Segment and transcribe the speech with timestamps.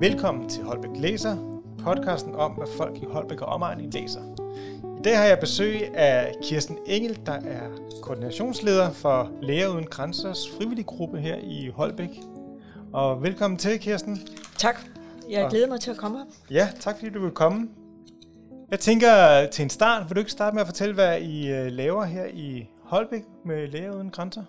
[0.00, 4.20] Velkommen til Holbæk Læser, podcasten om, hvad folk i Holbæk og omegn læser.
[4.98, 7.68] I dag har jeg besøg af Kirsten Engel, der er
[8.02, 12.08] koordinationsleder for Læger Uden Grænsers frivillige gruppe her i Holbæk.
[12.92, 14.18] Og velkommen til, Kirsten.
[14.58, 14.80] Tak.
[15.30, 16.24] Jeg glæder mig til at komme her.
[16.50, 17.68] Ja, tak fordi du vil komme.
[18.70, 21.66] Jeg tænker til en start, vil du ikke starte med at fortælle, hvad I øh,
[21.72, 24.42] laver her i Holbæk med Læger Uden Grænser?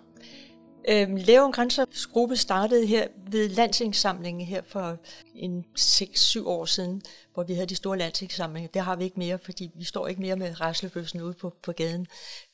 [0.88, 4.96] Øhm, Læger Grænsers gruppe startede her ved landsindsamlingen her for
[5.34, 7.02] en 6-7 år siden,
[7.34, 8.68] hvor vi havde de store landsindsamlinger.
[8.68, 11.72] Det har vi ikke mere, fordi vi står ikke mere med raslebøssen ude på, på
[11.72, 12.06] gaden.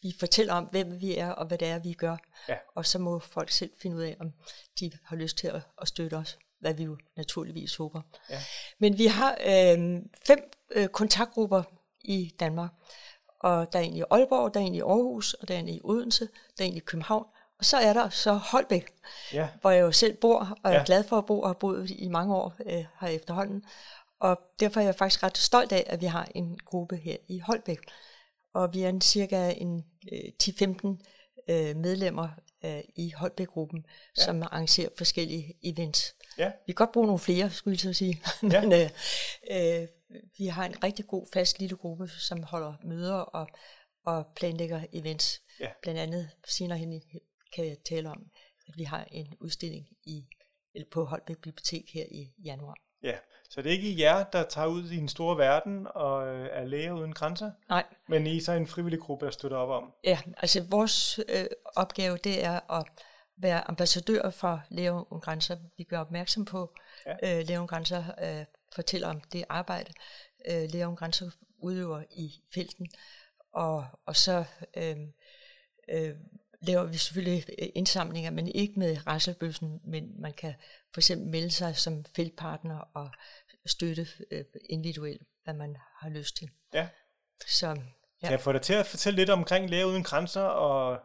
[0.02, 2.16] Vi fortæller om, hvem vi er og hvad det er, vi gør.
[2.48, 2.56] Ja.
[2.74, 4.32] Og så må folk selv finde ud af, om
[4.80, 8.00] de har lyst til at, at støtte os, hvad vi jo naturligvis håber.
[8.30, 8.40] Ja.
[8.78, 11.62] Men vi har øh, fem øh, kontaktgrupper
[12.00, 12.70] i Danmark.
[13.40, 15.68] Og der er en i Aalborg, der er en i Aarhus, og der er en
[15.68, 17.26] i Odense, der er en i København,
[17.58, 18.86] og så er der så Holbæk,
[19.32, 19.48] ja.
[19.60, 20.78] hvor jeg jo selv bor, og ja.
[20.78, 23.64] er glad for at bo, og har boet i mange år øh, her efterhånden.
[24.20, 27.38] Og derfor er jeg faktisk ret stolt af, at vi har en gruppe her i
[27.38, 27.78] Holbæk.
[28.54, 30.96] Og vi er en, cirka en, øh, 10-15
[31.48, 32.28] øh, medlemmer
[32.64, 33.86] øh, i Holbæk-gruppen,
[34.18, 34.24] ja.
[34.24, 36.14] som arrangerer forskellige events.
[36.38, 36.52] Ja.
[36.66, 38.22] Vi kan godt bruge nogle flere, skulle jeg så sige.
[38.52, 38.60] Ja.
[38.60, 38.90] Men øh,
[39.50, 39.88] øh,
[40.38, 43.48] vi har en rigtig god fast lille gruppe, som holder møder og,
[44.06, 45.40] og planlægger events.
[45.60, 45.68] Ja.
[45.82, 47.02] Blandt andet senere hen
[47.52, 48.30] kan jeg tale om,
[48.68, 50.26] at vi har en udstilling i,
[50.74, 52.76] eller på Holbæk Bibliotek her i januar.
[53.02, 53.16] Ja,
[53.50, 56.64] så det er ikke jer, der tager ud i en stor verden og øh, er
[56.64, 57.50] læger uden grænser?
[57.68, 57.84] Nej.
[58.08, 59.92] Men I er så en frivillig gruppe, der støtter op om?
[60.04, 62.86] Ja, altså vores øh, opgave, det er at
[63.36, 65.56] være ambassadør for Læger uden grænser.
[65.76, 66.74] Vi gør opmærksom på
[67.06, 67.12] ja.
[67.12, 68.44] øh, Læger uden grænser, øh,
[68.74, 69.92] fortæller om det arbejde,
[70.50, 72.88] øh, Læger uden grænser udøver i felten.
[73.52, 74.44] Og, og så
[74.76, 74.96] øh,
[75.90, 76.14] øh,
[76.60, 80.54] laver vi selvfølgelig øh, indsamlinger, men ikke med Rasselbøssen, men man kan
[80.94, 83.10] for eksempel melde sig som feltpartner og
[83.66, 86.48] støtte øh, individuelt, hvad man har lyst til.
[86.74, 86.88] Ja.
[87.46, 87.74] Så, ja.
[88.22, 91.00] Kan jeg få dig til at fortælle lidt omkring Læger Uden Grænser, og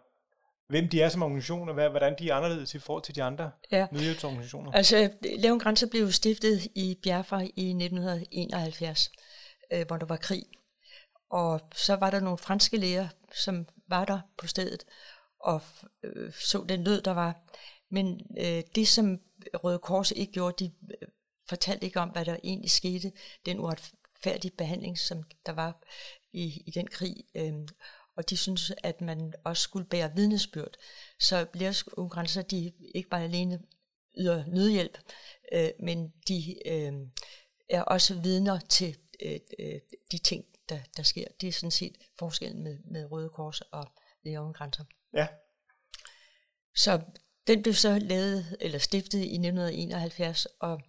[0.67, 3.51] hvem de er som organisation, og hvordan de er anderledes i forhold til de andre
[3.71, 3.87] ja.
[3.91, 4.71] nødhjælpsorganisationer?
[4.71, 9.11] Altså, Læger Uden Grænser blev stiftet i Bjergfra i 1971,
[9.73, 10.43] øh, hvor der var krig.
[11.29, 14.83] Og så var der nogle franske læger, som var der på stedet,
[15.43, 15.61] og
[16.03, 17.41] øh, så den nød, der var.
[17.89, 19.19] Men øh, det, som
[19.53, 20.71] Røde Kors ikke gjorde, de
[21.01, 21.07] øh,
[21.49, 23.11] fortalte ikke om, hvad der egentlig skete.
[23.45, 25.83] Den uretfærdige behandling, som der var
[26.33, 27.15] i, i den krig.
[27.35, 27.53] Øh,
[28.15, 30.77] og de synes, at man også skulle bære vidnesbyrd.
[31.19, 33.59] Så Læres Grænser, de ikke bare alene
[34.17, 34.97] yder nødhjælp,
[35.53, 36.93] øh, men de øh,
[37.69, 39.79] er også vidner til øh, øh,
[40.11, 41.25] de ting, der, der sker.
[41.41, 43.91] Det er sådan set forskellen med, med Røde Kors og
[44.23, 44.83] Læger Uden Grænser.
[45.13, 45.27] Ja.
[46.75, 47.01] Så
[47.47, 50.81] den blev så lavet, eller stiftet i 1971, og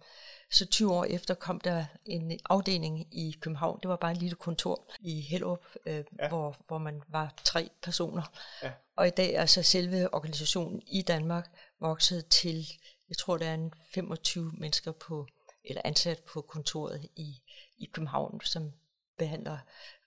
[0.51, 3.79] så 20 år efter kom der en afdeling i København.
[3.81, 6.27] Det var bare et lille kontor i Hellerup, øh, ja.
[6.29, 8.23] hvor, hvor man var tre personer.
[8.63, 8.71] Ja.
[8.95, 11.49] Og i dag er så selve organisationen i Danmark
[11.79, 12.65] vokset til,
[13.09, 15.27] jeg tror der er en 25 mennesker på,
[15.63, 17.41] eller ansat på kontoret i,
[17.77, 18.71] i København, som
[19.17, 19.57] behandler,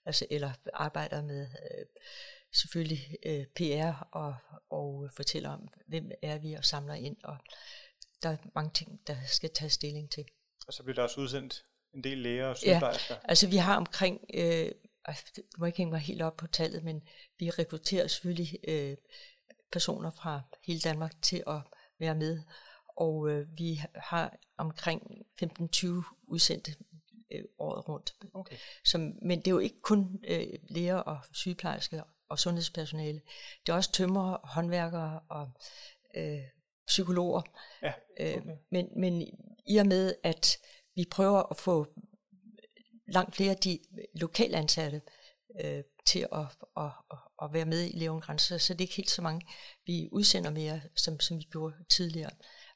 [0.07, 1.87] altså, eller arbejder med øh,
[2.53, 4.35] selvfølgelig øh, PR og,
[4.71, 7.37] og fortæller om, hvem er vi og samler ind, og
[8.23, 10.25] der er mange ting, der skal tage stilling til.
[10.67, 11.65] Og så bliver der også udsendt
[11.95, 13.15] en del læger og sygeplejersker.
[13.15, 14.71] Ja, altså vi har omkring, øh,
[15.37, 17.03] du må ikke hænge mig helt op på tallet, men
[17.39, 18.97] vi rekrutterer selvfølgelig øh,
[19.73, 21.61] personer fra hele Danmark til at
[21.99, 22.43] være med,
[22.97, 25.89] og øh, vi har omkring 15-20
[26.27, 26.75] udsendte
[27.33, 28.15] øh, året rundt.
[28.35, 28.57] Okay.
[28.85, 33.21] Som, men det er jo ikke kun øh, læger og sygeplejersker og sundhedspersonale.
[33.67, 35.51] Det er også tømrere, håndværkere og
[36.17, 36.41] øh,
[36.87, 37.43] psykologer.
[37.83, 38.51] Ja, øh, okay.
[38.51, 39.23] øh, men, men
[39.67, 40.59] i og med, at
[40.95, 41.87] vi prøver at få
[43.09, 43.79] langt flere af de
[44.15, 45.03] lokale ansatte
[45.65, 48.97] øh, til at, at, at, at være med i Leon Grænser, så det er ikke
[48.97, 49.47] helt så mange,
[49.87, 52.31] vi udsender mere, som, som vi gjorde tidligere.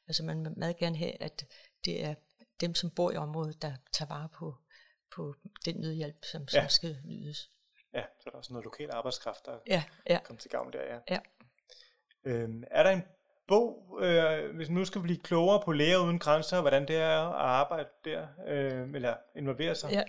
[0.08, 1.44] Altså man vil meget gerne have, at
[1.84, 2.14] det er
[2.60, 4.54] dem, som bor i området, der tager vare på,
[5.14, 5.34] på
[5.64, 6.60] den nødhjælp, som, ja.
[6.60, 7.50] som skal ydes.
[7.94, 10.18] Ja, så er der også noget lokal arbejdskraft, der ja, ja.
[10.24, 10.98] kommer til gavn der, ja.
[11.10, 11.18] ja.
[12.24, 13.02] Øhm, er der en
[13.48, 17.28] bog, øh, hvis man nu skal blive klogere på læger uden grænser, hvordan det er
[17.28, 19.90] at arbejde der, øh, eller involvere sig?
[19.90, 20.02] Ja,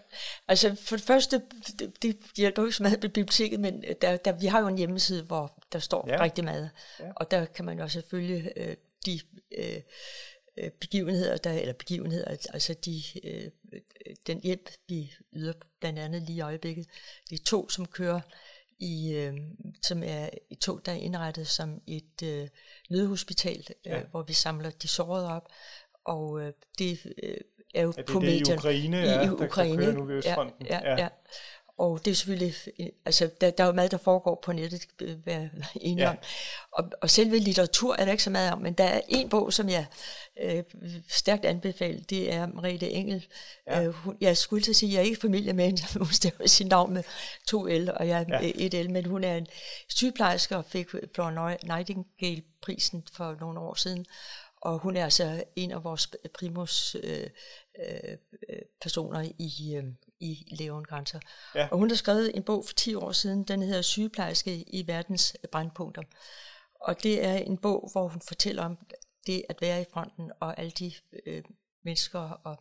[0.47, 1.41] altså for det første,
[1.79, 4.67] det, det hjælper jo ikke så meget med biblioteket, men der, der, vi har jo
[4.67, 6.23] en hjemmeside, hvor der står ja.
[6.23, 6.69] rigtig meget,
[6.99, 7.11] ja.
[7.15, 8.75] og der kan man også følge øh,
[9.05, 9.19] de
[9.57, 9.81] øh, øh,
[10.81, 13.51] begivenheder, der, eller begivenheder, altså de, øh,
[14.27, 16.87] den hjælp, vi yder blandt andet lige i øjeblikket.
[17.29, 18.21] Det er to, som kører
[18.79, 19.33] i, øh,
[19.83, 22.47] som er et tog, der er indrettet som et øh,
[22.89, 23.57] nødhospital,
[23.87, 24.01] øh, ja.
[24.11, 25.47] hvor vi samler de sårede op,
[26.05, 27.37] og øh, det øh,
[27.73, 28.53] er jo Ja, det på er det i.
[28.53, 29.77] Ukraine, I, ja, i der- der Ukraine.
[29.77, 30.65] kører nu ved Østfronten.
[30.67, 31.01] Ja, ja, Ja.
[31.01, 31.07] ja.
[31.77, 34.87] Og det er selvfølgelig, øh, altså der, der er jo meget, der foregår på nettet,
[35.01, 36.09] øh, hvad jeg er enig Ja.
[36.09, 36.17] om.
[36.71, 39.53] Og, og selve litteratur er der ikke så meget om, men der er en bog,
[39.53, 39.85] som jeg
[40.41, 40.63] øh,
[41.09, 43.25] stærkt anbefaler, det er Mariette Engel.
[43.67, 43.83] Ja.
[43.83, 46.07] Øh, hun, jeg skulle til at sige, at jeg er ikke familie med hende, hun
[46.13, 47.03] staver sin navn med
[47.47, 48.45] to L, og jeg er Ja.
[48.45, 48.51] ja.
[48.55, 49.47] et L, men hun er en
[49.89, 54.05] sygeplejerske og fik Flora Nightingale-prisen for nogle år siden.
[54.61, 56.09] Og hun er altså en af vores
[56.39, 57.27] primus øh,
[57.79, 58.15] øh,
[58.81, 59.83] personer i, øh,
[60.23, 61.19] i Leon Grænser.
[61.55, 61.67] Ja.
[61.71, 65.37] Og hun har skrevet en bog for 10 år siden, den hedder Sygeplejerske i verdens
[65.51, 66.01] brandpunkter.
[66.81, 68.77] Og det er en bog, hvor hun fortæller om
[69.27, 70.93] det at være i fronten, og alle de
[71.25, 71.43] øh,
[71.85, 72.57] mennesker og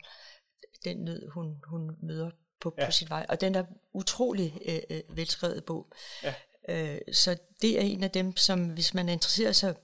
[0.85, 2.31] den nød, hun, hun møder
[2.61, 2.85] på, Ja.
[2.85, 3.26] på sin vej.
[3.29, 5.93] Og den er utrolig øh, øh, velskrevet bog.
[6.23, 6.35] Ja.
[6.69, 9.75] Øh, så det er en af dem, som hvis man interesserer sig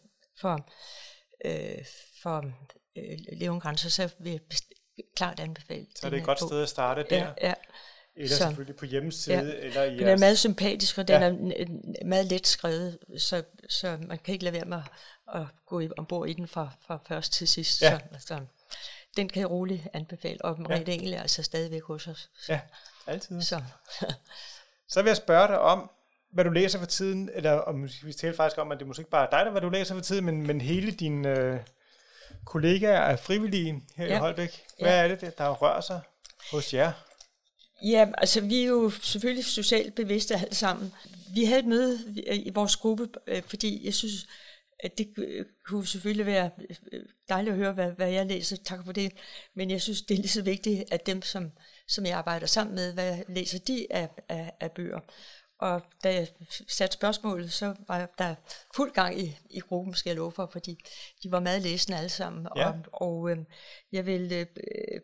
[0.40, 0.68] for,
[1.44, 1.84] øh,
[2.22, 2.44] for
[2.96, 4.40] øh, Leon Grænser, så vil
[5.16, 6.48] klart anbefale Så er det et godt bog.
[6.48, 7.16] sted at starte der.
[7.16, 7.54] Ja, ja.
[8.16, 9.42] Eller Så- selvfølgelig på hjemmeside, Ja.
[9.66, 10.20] eller i Den er jeres...
[10.20, 11.28] meget sympatisk, og den Ja.
[11.28, 11.64] ja.
[12.00, 14.80] er meget let skrevet, så, så man kan ikke lade være med
[15.34, 17.82] at, gå i- ombord i den fra, fra først til sidst.
[17.82, 17.98] Ja.
[18.18, 18.40] Så, så,
[19.16, 22.30] den kan jeg roligt anbefale, og Mariette Engel er altså stadigvæk hos os.
[22.48, 22.60] Ja,
[23.06, 23.42] altid.
[23.42, 23.62] Så,
[24.88, 25.90] Så vil jeg spørge dig om,
[26.32, 29.00] hvad du læser for tiden, eller om vi taler faktisk om, at det er måske
[29.00, 31.60] ikke bare dig, der hvad du læser for tiden, men, men hele dine øh,
[32.44, 34.16] kollegaer er frivillige her ja.
[34.16, 34.18] i.
[34.18, 34.62] Holbæk.
[34.80, 34.96] Hvad Ja.
[35.12, 36.00] er det, der- rører sig
[36.52, 36.92] hos jer?
[37.84, 40.92] ja, altså vi er jo selvfølgelig socialt bevidste alle sammen.
[41.34, 41.98] Vi havde et møde
[42.32, 44.26] i vores gruppe, øh, fordi jeg synes,
[44.80, 45.08] at det
[45.66, 46.50] kunne selvfølgelig være
[46.92, 48.56] øh, dejligt at høre, hvad, hvad jeg læser.
[48.64, 49.12] Tak for det.
[49.54, 51.50] Men jeg synes, det er lige så vigtigt, at dem, som,
[51.88, 55.00] som jeg arbejder sammen med, hvad læser de af, af, af bøger.
[55.58, 56.28] Og da jeg
[56.68, 58.34] satte spørgsmålet, så var der
[58.76, 60.84] fuld gang i, i gruppen, skal jeg love for, fordi
[61.22, 62.48] de var meget læsende alle sammen.
[62.56, 62.68] Ja.
[62.68, 63.38] Og, og øh,
[63.92, 65.00] jeg vil øh,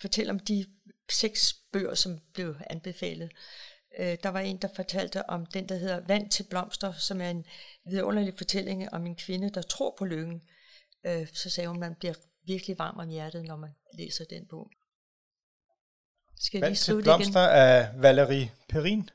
[0.00, 0.66] fortælle om de
[1.10, 3.32] seks bøger, som blev anbefalet.
[3.98, 7.30] Øh, der var en, der fortalte om den, der hedder Vand til blomster, som er
[7.30, 7.44] en
[7.84, 10.42] vidunderlig fortælling om en kvinde, der tror på lykken.
[11.06, 12.14] Øh, så sagde hun, at man bliver
[12.46, 14.70] virkelig varm om hjertet, når man læser den bog.
[16.40, 17.02] Skal Vand til det igen?
[17.02, 19.10] blomster af Valérie Perrin.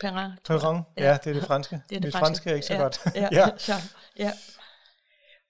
[0.00, 0.30] Perrin.
[0.44, 1.04] Perrin, ja.
[1.04, 1.18] Ja.
[1.24, 1.82] det er det franske.
[1.88, 3.00] Det er det Mit franske er ikke så ja, godt.
[3.14, 3.48] Ja, ja.
[3.58, 3.72] Så,
[4.18, 4.32] ja.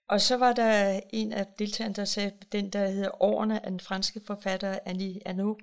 [0.09, 3.81] Og så var der en af deltagerne, der sagde, den der hedder Årene af den
[3.81, 5.57] franske forfatter Annie Arnaud.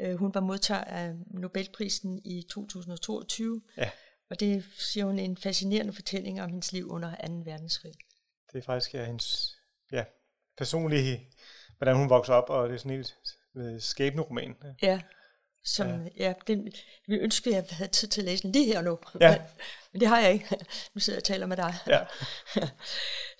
[0.00, 3.62] Øh, hun var modtager af Nobelprisen i 2022.
[3.76, 3.90] Ja.
[4.30, 7.32] Og det siger hun en fascinerende fortælling om hendes liv under 2.
[7.44, 7.92] verdenskrig.
[8.52, 9.56] Det er faktisk ja, hendes
[9.92, 10.04] ja,
[10.58, 11.28] personlige,
[11.78, 13.16] hvordan hun vokser op, og det er sådan helt
[13.56, 14.56] øh, skæbne roman.
[14.82, 15.00] Ja,
[15.66, 16.08] som, ja.
[16.16, 16.72] ja den,
[17.06, 18.98] vi ønsker, at jeg havde tid til at læse den lige her nu.
[19.20, 19.38] Ja.
[19.92, 20.56] Men det har jeg ikke.
[20.94, 21.74] Nu sidder jeg og taler med dig.
[21.86, 22.00] Ja.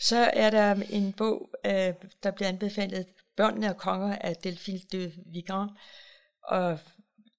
[0.09, 3.07] Så er der en bog, øh, der bliver anbefalet,
[3.37, 5.69] Børnene og konger af Delphine de Vigan.
[6.43, 6.79] Og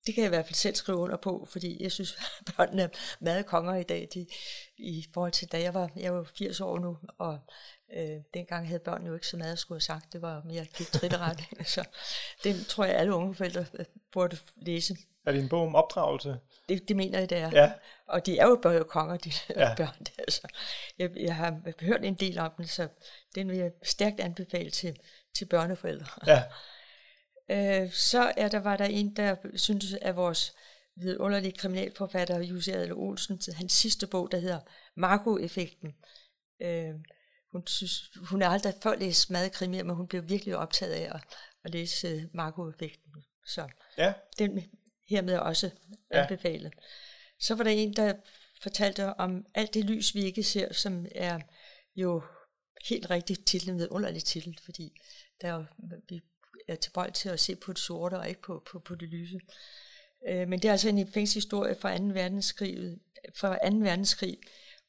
[0.08, 2.82] det kan jeg i hvert fald selv skrive under på, fordi jeg synes, at børnene
[2.82, 2.88] er
[3.20, 4.28] meget konger i dag, de,
[4.78, 7.40] i forhold til da jeg var, jeg var 80 år nu, og
[7.94, 10.66] øh, dengang havde børn jo ikke så meget at skulle have sagt, det var mere
[10.66, 11.40] kigge tritteret,
[11.76, 11.84] så
[12.44, 14.98] den tror jeg, alle unge forældre øh, burde læse.
[15.26, 16.40] Er det en bog om opdragelse?
[16.70, 17.50] Det, det mener jeg, det er.
[17.54, 17.72] Ja.
[18.08, 19.76] Og de er jo bare konger, de Ja.
[19.78, 19.96] børn.
[20.00, 20.48] Der, så
[21.00, 22.88] jeg, jeg har hørt en del om den, så
[23.36, 25.00] den vil jeg stærkt anbefale til,
[25.38, 26.08] til børneforældre.
[26.28, 26.44] Ja.
[27.52, 30.54] Øh, så er der, var der en, der syntes, at vores
[30.96, 34.60] vidunderlige kriminalforfatter, Jussi Adler Olsen, hans sidste bog, der hedder
[34.96, 35.96] Marco-effekten.
[36.62, 36.94] Øh,
[37.52, 41.16] hun, synes, hun har aldrig før læst meget krimier, men hun blev virkelig optaget af
[41.16, 41.22] at,
[41.64, 43.12] at læse Marco-effekten.
[43.46, 44.14] Så Ja.
[44.40, 44.64] den
[45.10, 45.70] hermed også
[46.14, 46.22] Ja.
[46.24, 46.74] anbefalet.
[47.40, 48.14] Så var der en, der
[48.62, 51.40] fortalte om alt det lys, vi ikke ser, som er
[51.96, 52.22] jo
[52.90, 55.02] helt rigtigt titlen, ved underlig titel, fordi
[55.42, 55.66] der er
[56.10, 56.22] vi
[56.68, 59.40] er tilbøjelige til at se på det sorte og ikke på, på, på det lyse.
[60.28, 62.04] Øh, men det er altså en fængselshistorie fra 2.
[62.04, 62.98] verdenskrig,
[63.36, 63.78] fra 2.
[63.78, 64.38] verdenskrig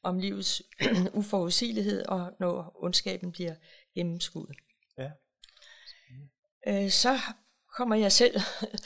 [0.03, 0.63] om livets
[1.13, 3.55] uforudsigelighed, og når ondskaben bliver
[3.95, 4.57] gennemskuddet.
[4.99, 5.11] Ja.
[6.69, 7.19] Øh, så
[7.77, 8.41] kommer jeg selv,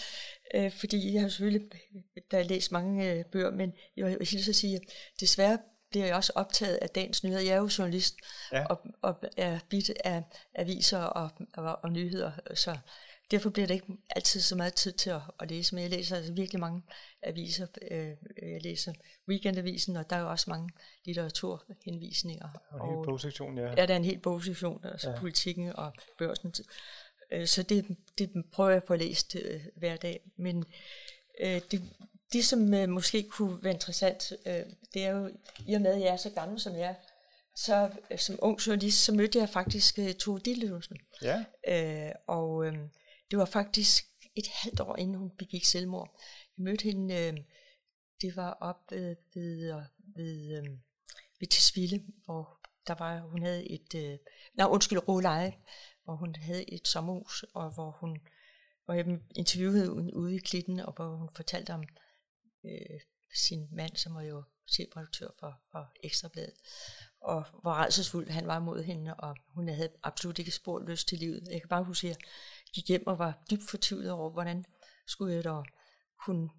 [0.54, 1.70] øh, fordi jeg har selvfølgelig
[2.30, 4.82] der har læst mange øh, bøger, men jeg vil hilse at sige, at
[5.20, 5.58] desværre
[5.92, 7.40] bliver jeg også optaget af dagens nyheder.
[7.42, 8.14] Jeg er jo journalist
[8.52, 8.64] Ja.
[8.66, 10.22] og, og er bit af
[10.54, 12.76] aviser og, og, og nyheder, så
[13.30, 16.16] derfor bliver det ikke altid så meget tid til at, at læse, men jeg læser
[16.16, 16.82] altså virkelig mange
[17.22, 17.66] aviser.
[17.90, 18.08] Øh,
[18.42, 18.92] jeg læser
[19.28, 20.70] Weekendavisen, og der er jo også mange
[21.04, 22.48] litteraturhenvisninger.
[22.70, 23.70] Og hele bogsektionen, ja.
[23.76, 25.18] Ja, der er en hel bogsektion, altså Ja.
[25.18, 26.54] politikken og børsen.
[27.32, 30.20] Øh, Så det, det prøver jeg at få læst øh, hver dag.
[30.36, 30.64] Men
[31.40, 31.82] det,
[32.32, 34.62] det, som øh, måske kunne være interessant, øh,
[34.94, 35.30] det er jo,
[35.66, 36.94] i og med at jeg er så gammel som jeg er,
[37.54, 40.96] så øh, som ung journalist, så mødte jeg faktisk øh, Tove Ditlevsen.
[41.22, 41.44] Ja.
[41.68, 42.78] Øh, og øh,
[43.30, 46.20] det var faktisk et halvt år inden hun begik selvmord.
[46.58, 47.36] Jeg mødte hende, øh,
[48.20, 49.82] det var op øh, ved,
[50.16, 50.64] ved, øh,
[51.40, 54.18] ved Tisvilde, hvor der var, hun havde et, øh,
[54.54, 55.54] nej undskyld, Råleje,
[56.04, 58.18] hvor hun havde et sommerhus, og hvor hun,
[58.84, 61.82] hvor jeg interviewede hende ude i klitten, og hvor hun fortalte om
[62.64, 63.00] øh,
[63.34, 64.42] sin mand, som var jo
[64.72, 66.54] chefredaktør for, for Ekstrabladet,
[67.20, 71.18] og hvor redselsfuld han var mod hende, og hun havde absolut ikke spor lyst til
[71.18, 71.48] livet.
[71.50, 72.16] Jeg kan bare huske, at jeg
[72.74, 74.64] gik hjem og var dybt fortvivlet over, hvordan
[75.06, 75.62] skulle jeg da
[76.18, 76.50] kunne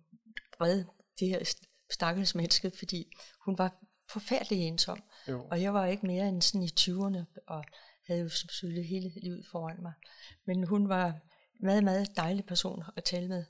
[0.62, 0.86] redde
[1.20, 1.54] det her
[1.92, 3.12] stakkels menneske, fordi
[3.46, 3.80] hun var
[4.10, 5.04] forfærdelig ensom.
[5.28, 5.48] Jo.
[5.52, 7.64] Og jeg var ikke mere end sådan i 20'erne, og
[8.08, 9.94] havde jo selvfølgelig hele livet foran mig.
[10.46, 13.46] Men hun var en meget, meget dejlig person at tale med.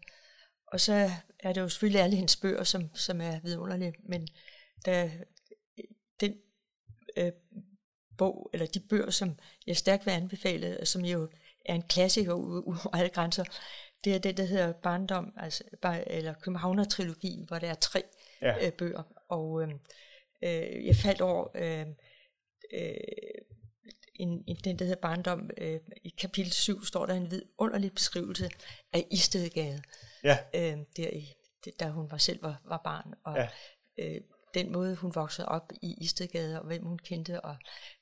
[0.74, 4.28] Og så er det jo selvfølgelig alle hendes bøger, som, som er vidunderlige, men
[4.86, 5.12] da
[6.20, 6.36] den
[7.18, 7.32] øh,
[8.18, 11.30] bog, eller de bøger, som jeg stærkt vil anbefale, som jo
[11.66, 13.44] er en klassiker over alle grænser,
[14.04, 15.64] det er det, der hedder Barndom, altså,
[16.08, 18.04] eller Københavner-trilogien, hvor der er tre
[18.42, 18.66] ja.
[18.66, 19.04] øh, bøger.
[19.30, 19.70] Og øh,
[20.44, 21.86] øh, jeg faldt over øh,
[22.74, 22.94] øh,
[24.16, 25.50] en, en, den, der hedder Barndom.
[25.58, 28.50] Øh, I kapitel 7 står der en vidunderlig beskrivelse
[28.94, 29.82] af Istedgade,
[30.24, 30.38] ja.
[30.54, 31.34] øh, der i,
[31.80, 33.14] da hun var selv var, var barn.
[33.24, 33.48] Og ja.
[33.98, 34.22] øh,
[34.54, 37.56] den måde, hun voksede op i Istedgade, og hvem hun kendte, og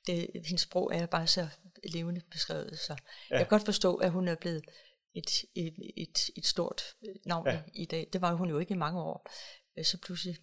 [0.07, 1.47] det, hendes sprog er bare så
[1.83, 2.79] levende beskrevet.
[2.79, 3.35] Så ja.
[3.35, 4.63] jeg kan godt forstå, at hun er blevet
[5.13, 6.81] et, et, et, et stort
[7.25, 7.61] navn ja.
[7.73, 8.09] i dag.
[8.13, 9.31] Det var hun jo ikke i mange år.
[9.77, 10.37] Øh, så pludselig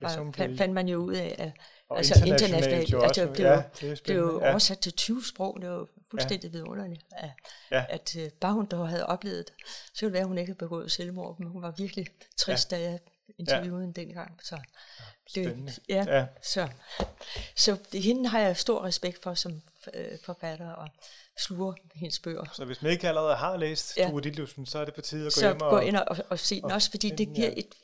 [0.00, 1.52] var, fandt, fandt man jo ud af, at
[1.88, 4.50] og altså internationalt, altså, det, ja, det, det er jo ja.
[4.50, 6.58] oversat til 20 sprog, det jo fuldstændig ja.
[6.58, 7.30] vidunderligt, at,
[7.70, 7.84] ja.
[7.88, 9.54] at uh, bare hun dog havde oplevet det,
[9.94, 12.72] så ville det være, at hun ikke havde begået selvmord, men hun var virkelig trist,
[12.72, 12.76] ja.
[12.76, 12.98] da jeg
[13.38, 13.86] interviewede ja.
[13.86, 14.40] hende dengang.
[14.42, 14.58] Så,
[15.34, 16.26] det, ja, ja.
[16.42, 16.68] Så,
[17.56, 19.62] så det, hende har jeg stor respekt for som
[19.94, 20.88] øh, forfatter og
[21.38, 22.44] sluger hendes bøger.
[22.52, 24.08] Så hvis man ikke allerede har læst ja.
[24.10, 25.70] Tue Ditlevsen, så er det på tide at gå så hjem og...
[25.70, 27.54] gå ind og, og, og se den og også, fordi det giver ja.
[27.56, 27.74] et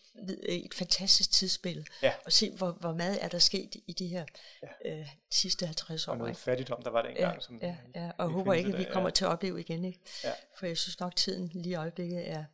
[0.42, 2.12] et fantastisk tidsspil, ja.
[2.24, 4.24] og se, hvor, hvor meget er der sket i de her
[4.62, 4.90] ja.
[4.90, 6.12] øh, sidste 50 år.
[6.12, 7.34] Og noget fattigdom, der var dengang.
[7.34, 8.10] Ja, som ja, ja.
[8.18, 9.12] og håber ikke, at vi kommer ja.
[9.12, 9.84] til at opleve igen.
[9.84, 10.00] Ikke?
[10.24, 10.32] Ja.
[10.58, 12.44] For jeg synes nok, tiden lige i øjeblikket er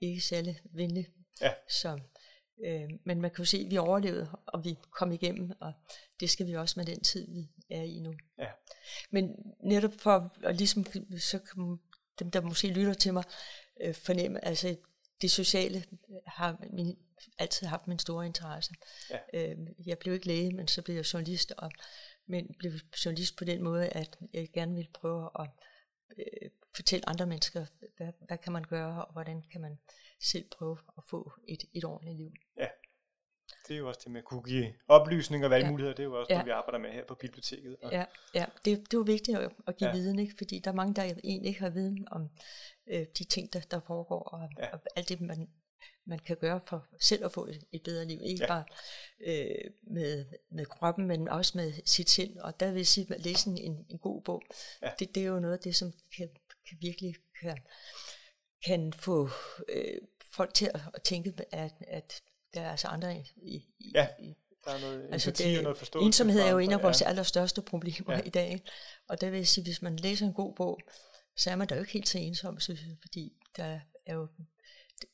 [0.00, 1.08] ikke særlig venlig.
[1.40, 1.52] Ja.
[1.68, 1.98] Så,
[2.64, 5.72] øh, men man kan jo se, at vi overlevede, og vi kom igennem, og
[6.20, 8.14] det skal vi også med den tid, vi er i nu.
[8.38, 8.48] Ja.
[9.10, 10.86] Men netop for at ligesom,
[11.18, 11.78] så kan
[12.18, 13.24] dem, der måske lytter til mig,
[13.80, 14.76] øh, fornemme, altså
[15.22, 15.84] det sociale
[16.26, 16.98] har min,
[17.38, 18.74] altid haft min store interesse.
[19.10, 19.18] Ja.
[19.34, 19.56] Øh,
[19.86, 21.70] jeg blev ikke læge, men så blev jeg journalist, og,
[22.26, 22.72] men blev
[23.04, 25.48] journalist på den måde, at jeg gerne ville prøve at
[26.18, 29.78] øh, fortælle andre mennesker, hvad, hvad kan man gøre, og hvordan kan man
[30.20, 32.32] selv prøve at få et, et ordentligt liv.
[32.56, 32.68] Ja,
[33.68, 35.96] det er jo også det med at kunne give oplysning og valgmuligheder, ja.
[35.96, 36.38] det er jo også ja.
[36.38, 37.76] det, vi arbejder med her på biblioteket.
[37.82, 38.44] Og ja, ja.
[38.64, 39.96] Det, det er jo vigtigt at, at give ja.
[39.96, 40.34] viden, ikke?
[40.38, 42.28] fordi der er mange, der egentlig ikke har viden om
[42.86, 44.72] øh, de ting, der, der foregår, og, ja.
[44.72, 45.48] og alt det, man
[46.08, 48.20] man kan gøre for selv at få et, et bedre liv.
[48.24, 48.46] Ikke ja.
[48.46, 48.64] bare
[49.20, 52.38] øh, med, med kroppen, men også med sit sind.
[52.38, 54.42] Og der vil jeg sige, at læse en, en god bog,
[54.82, 54.90] ja.
[54.98, 56.28] det, det er jo noget af det, som kan,
[56.68, 57.58] kan virkelig kan,
[58.64, 59.28] kan få
[59.68, 59.98] øh,
[60.32, 62.22] folk til at, at tænke, at, at
[62.54, 64.08] der er altså andre i, i, ja.
[64.20, 66.06] i der er noget altså det, og noget forståelse.
[66.06, 67.08] Ensomhed er jo en af vores ja.
[67.08, 68.20] allerstørste problemer ja.
[68.20, 68.62] i dag.
[69.08, 70.80] Og der vil jeg sige, hvis man læser en god bog,
[71.36, 74.28] så er man da jo ikke helt så ensom, synes jeg, fordi der er jo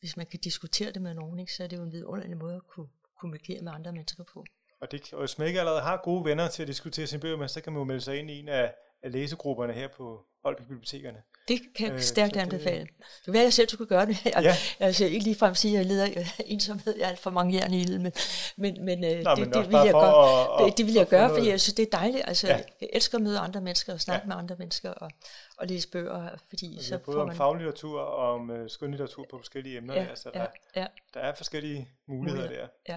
[0.00, 2.56] hvis man kan diskutere det med nogen, ikke, så er det jo en vidunderlig måde
[2.56, 2.88] at kunne
[3.18, 4.44] kommunikere med andre mennesker på.
[4.80, 7.36] Og, det, og hvis man ikke allerede har gode venner til at diskutere sin bøger
[7.36, 8.74] med, så kan man jo melde sig ind i en af,
[9.04, 11.22] af læsegrupperne her på Holbæk Bibliotekerne.
[11.48, 12.80] Det kan jeg øh, stærkt anbefale.
[12.80, 14.24] Det kan være, jeg selv skulle gøre det.
[14.24, 14.92] Jeg, ja.
[14.92, 16.96] skal ikke ligefrem sige, at jeg leder ensomhed.
[16.98, 18.12] Jeg er alt for mange jern i ilden, men,
[18.56, 21.08] men, men, øh, Nå, det, men det, vil jeg gøre, at, det, det vil jeg
[21.08, 22.24] gøre, fordi jeg synes, det er dejligt.
[22.26, 22.60] Altså, ja.
[22.80, 24.28] Jeg elsker at møde andre mennesker og snakke ja.
[24.28, 25.10] med andre mennesker og,
[25.58, 26.28] og læse bøger.
[26.48, 27.30] Fordi så både får man...
[27.30, 29.94] om faglitteratur og om uh, skønlitteratur på forskellige emner.
[29.94, 30.40] Ja, altså, der,
[30.76, 30.86] ja, ja.
[31.14, 32.66] der er forskellige muligheder ja, der.
[32.88, 32.96] Ja,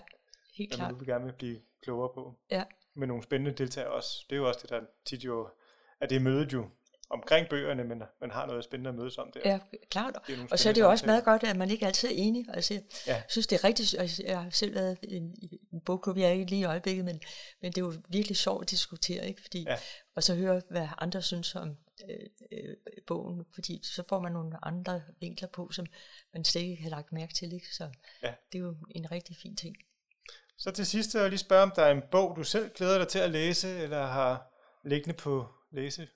[0.54, 0.90] helt klart.
[0.90, 2.36] Som du gerne vil blive klogere på.
[2.52, 2.64] Ja.
[2.94, 4.26] Med nogle spændende deltagere også.
[4.30, 5.50] Det er jo også det, der tit jo,
[6.02, 6.70] at det er mødet jo
[7.10, 9.40] omkring bøgerne, men man har noget spændende at mødes om der.
[9.46, 10.16] Ja, klart.
[10.52, 12.46] Og så er det jo også meget godt, at man ikke altid er enig.
[12.54, 13.22] Altså, jeg ja.
[13.30, 14.00] synes, det er rigtig...
[14.00, 15.36] Altså, jeg har selv været i en,
[15.74, 17.22] en bogklub, jeg er ikke lige i øjeblikket, men,
[17.62, 19.42] men det er jo virkelig sjovt at diskutere, ikke?
[19.42, 19.78] Fordi, ja.
[20.16, 21.78] og så høre, hvad andre synes om
[22.10, 22.76] øh, øh,
[23.08, 25.86] bogen, fordi så får man nogle andre vinkler på, som
[26.34, 27.54] man slet ikke har lagt mærke til.
[27.54, 27.76] Ikke?
[27.76, 27.90] Så
[28.24, 28.34] ja.
[28.52, 29.76] det er jo en rigtig fin ting.
[30.58, 32.98] Så til sidst vil jeg lige spørge, om der er en bog, du selv glæder
[32.98, 36.08] dig til at læse, eller har liggende på læse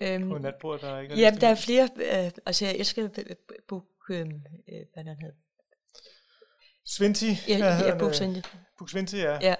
[0.00, 1.88] Øhm, på natbordet, der ikke er Ja, der er flere.
[1.96, 3.08] Øh, altså, jeg elsker
[3.68, 4.26] bog, øh,
[4.94, 5.34] hvad den hedder.
[6.86, 7.26] Svinti?
[7.48, 8.42] Ja, ja, ja Buk Svinti.
[8.78, 9.38] Buk Svinti, ja.
[9.40, 9.54] Ja,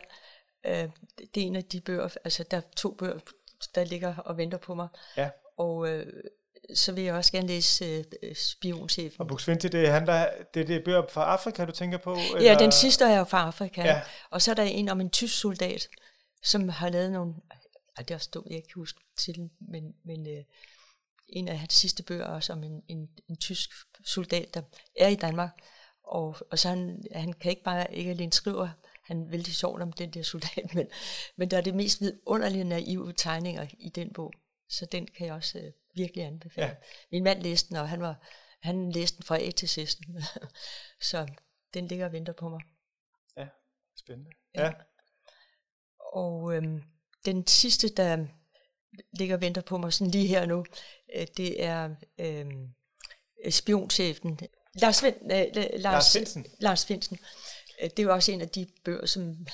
[0.67, 0.89] øh,
[1.35, 3.19] det er en af de bøger, altså der er to bøger,
[3.75, 4.89] der ligger og venter på mig.
[5.17, 5.31] Ja.
[5.59, 6.07] Og øh,
[6.75, 9.21] så vil jeg også gerne læse øh, Spionchefen.
[9.21, 12.17] Og Buk-Swienty, det er han, der, det er det bøger fra Afrika, du tænker på?
[12.37, 12.51] Eller?
[12.51, 13.83] Ja, den sidste er jo fra Afrika.
[13.83, 14.03] Ja.
[14.31, 15.89] Og så er der en om en tysk soldat,
[16.43, 17.35] som har lavet nogle...
[17.99, 20.45] Ej, det er også dumt, jeg ikke huske til, men, men øh,
[21.29, 23.71] en af hans sidste bøger også om en, en, en tysk
[24.05, 24.63] soldat, der
[24.97, 25.51] er i Danmark.
[26.03, 28.71] Og, og så han, han kan ikke bare ikke alene skrive,
[29.03, 30.87] han er vældig sjovt om den der soldat, men,
[31.37, 34.33] men der er det mest vidunderlige naive tegninger i den bog.
[34.69, 36.67] Så den kan jeg også øh, virkelig anbefale.
[36.67, 36.75] Ja.
[37.13, 38.27] Min mand læste den, og han, var,
[38.61, 39.79] han læste den fra A til Z.
[41.11, 41.29] så
[41.75, 42.61] den ligger og venter på mig.
[43.37, 43.47] Ja,
[43.97, 44.31] spændende.
[44.55, 44.65] Ja.
[44.65, 44.73] ja.
[45.99, 46.83] Og øhm,
[47.25, 48.27] den sidste, der
[49.19, 50.65] ligger og venter på mig sådan lige her nu,
[51.17, 52.69] øh, det er øhm,
[53.51, 54.41] spionchefen.
[54.75, 56.47] Lars, Vind, øh, Lars, Lars Finsen.
[56.61, 57.19] Lars Finsen.
[57.83, 59.47] Øh, det er jo også en af de bøger, som,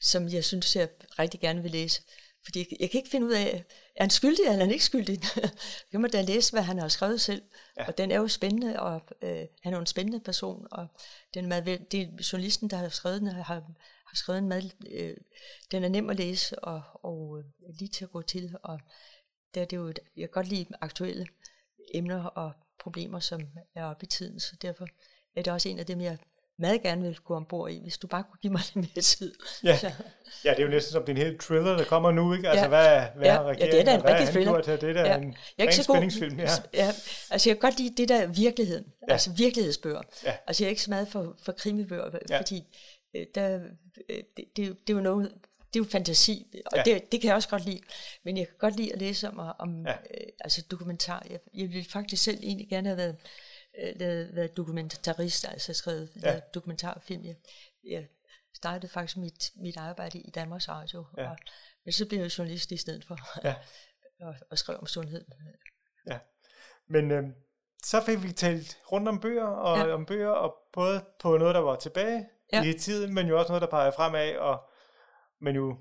[0.00, 2.02] som jeg synes, jeg rigtig gerne vil læse.
[2.44, 3.64] Fordi jeg, jeg kan ikke finde ud af,
[3.96, 5.20] er han skyldig, eller er han ikke skyldig?
[5.92, 7.42] jeg må da læse, hvad han har skrevet selv.
[7.76, 7.86] Ja.
[7.86, 10.66] Og den er jo spændende, og øh, han er jo en spændende person.
[10.70, 10.86] Og
[11.34, 13.62] den meget, det er journalisten, der har skrevet den, har,
[14.14, 15.16] har skrevet en meget, øh,
[15.70, 17.44] den er nem at læse, og, og øh,
[17.78, 18.56] lige til at gå til.
[18.62, 18.80] Og
[19.54, 21.26] der er det jo, jeg kan godt lide aktuelle
[21.94, 23.40] emner og problemer, som
[23.74, 24.86] er oppe i tiden, så derfor
[25.36, 26.18] er det også en af dem, jeg
[26.58, 29.34] meget gerne vil gå ombord i, hvis du bare kunne give mig lidt mere tid.
[29.64, 29.78] Ja,
[30.44, 32.48] ja det er jo næsten som din hele thriller, der kommer nu, ikke?
[32.48, 32.68] Altså, ja.
[32.68, 33.32] hvad, hvad ja.
[33.32, 34.52] har regeringen, ja, det er da en rigtig thriller.
[34.52, 35.16] Gjort Det er da ja.
[35.16, 36.50] en jeg er ikke så spændingsfilm, ja.
[36.74, 36.92] ja.
[37.30, 39.12] Altså, jeg kan godt lide det der virkeligheden, ja.
[39.12, 40.02] altså virkelighedsbøger.
[40.24, 40.36] Ja.
[40.46, 42.38] Altså, jeg er ikke så meget for, for krimibøger, ja.
[42.38, 42.64] fordi
[43.14, 43.68] øh, der,
[44.08, 45.32] øh, det, det, det, er jo noget,
[45.74, 46.82] det er jo fantasi, og ja.
[46.82, 47.80] det, det kan jeg også godt lide.
[48.24, 49.92] Men jeg kan godt lide at læse om, om ja.
[49.92, 51.26] øh, altså dokumentar.
[51.30, 53.16] Jeg, jeg vil faktisk selv egentlig gerne have været
[53.78, 56.40] øh, lavet, været dokumentarist, altså skrevet ja.
[56.54, 57.24] dokumentarfilm.
[57.24, 57.36] Jeg,
[57.84, 58.06] jeg
[58.54, 61.30] startede faktisk mit, mit arbejde i Danmarks Radio, ja.
[61.30, 61.36] og,
[61.84, 63.54] men så blev jeg journalist i stedet for ja.
[64.26, 65.24] og, og skrev om sundhed.
[66.10, 66.18] Ja,
[66.88, 67.24] men øh,
[67.84, 69.94] så fik vi talt rundt om bøger, og ja.
[69.94, 72.62] om bøger, og både på noget, der var tilbage ja.
[72.62, 74.70] i tiden, men jo også noget, der peger fremad, og
[75.40, 75.76] men jo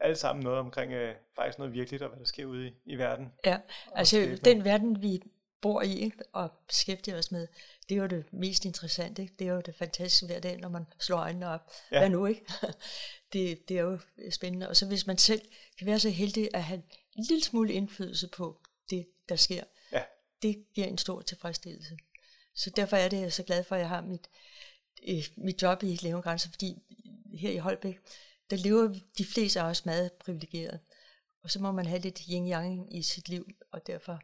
[0.00, 2.96] alle sammen noget omkring øh, faktisk noget virkeligt, og hvad der sker ude i, i
[2.96, 3.32] verden.
[3.44, 3.58] Ja,
[3.94, 5.22] altså den verden, vi
[5.60, 6.18] bor i ikke?
[6.32, 7.48] og beskæftiger os med,
[7.88, 9.22] det er jo det mest interessante.
[9.22, 9.34] Ikke?
[9.38, 11.70] Det er jo det fantastiske hver dag, når man slår øjnene op.
[11.92, 11.98] Ja.
[11.98, 12.44] Hvad nu, ikke?
[13.32, 13.98] det, det er jo
[14.30, 14.68] spændende.
[14.68, 15.42] Og så hvis man selv
[15.78, 16.82] kan være så heldig at have
[17.16, 20.02] en lille smule indflydelse på det, der sker, ja.
[20.42, 21.96] det giver en stor tilfredsstillelse.
[22.54, 24.28] Så derfor er det jeg så glad for, at jeg har mit,
[25.08, 26.82] øh, mit job i Levende Grænser, fordi
[27.38, 27.98] her i Holbæk,
[28.50, 30.80] der lever de fleste af os meget privilegeret.
[31.42, 34.20] Og så må man have lidt yin-yang i sit liv, og derfor,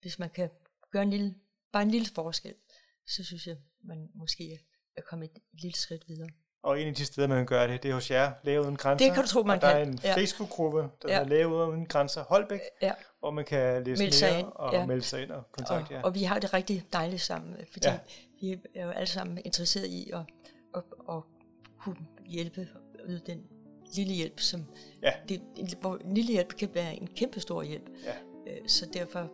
[0.00, 0.50] hvis man kan
[0.90, 1.34] gøre en lille,
[1.72, 2.54] bare en lille forskel,
[3.06, 4.58] så synes jeg, man måske
[4.96, 6.28] er kommet et lille skridt videre.
[6.62, 9.06] Og en af de steder, man gøre det, det er hos jer, Læge Uden Grænser.
[9.06, 9.80] Det kan du tro, man og der kan.
[9.80, 10.16] er en ja.
[10.16, 11.14] Facebook-gruppe, der ja.
[11.14, 12.92] hedder Læge Uden Grænser Holbæk, ja.
[13.20, 14.48] hvor man kan læse melde mere ind.
[14.54, 14.86] og ja.
[14.86, 16.00] melde sig ind og kontakte jer.
[16.00, 17.98] Og, og vi har det rigtig dejligt sammen, fordi ja.
[18.40, 20.20] vi er jo alle sammen interesseret i at,
[20.76, 21.22] at, at
[21.78, 22.68] kunne hjælpe
[23.06, 23.42] yde den
[23.94, 24.64] lille hjælp, som
[25.02, 25.12] ja.
[25.28, 25.40] det,
[25.80, 27.90] hvor en lille hjælp kan være en kæmpe stor hjælp.
[28.04, 28.12] Ja.
[28.52, 29.30] Øh, så derfor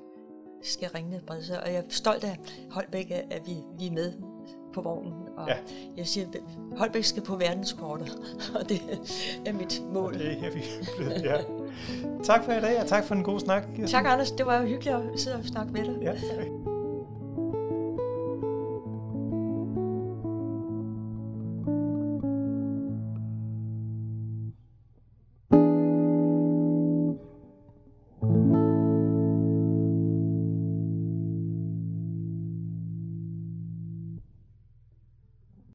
[0.63, 1.63] skal ringene brede sig.
[1.63, 2.39] Og jeg er stolt af
[2.71, 4.13] Holbæk, at vi, vi er med
[4.75, 5.24] på vognen.
[5.37, 5.55] Og ja.
[5.97, 6.41] jeg siger, at
[6.77, 8.19] Holbæk skal på verdenskortet,
[8.61, 8.83] og det
[9.47, 10.13] er mit mål.
[10.15, 10.63] Og det er vi
[10.97, 11.37] blevet, ja.
[12.25, 13.63] Tak for i dag, og tak for en god snak.
[13.87, 14.31] Tak, Anders.
[14.31, 15.97] Det var jo hyggeligt at sidde og snakke med dig.
[16.03, 16.47] Ja, tak.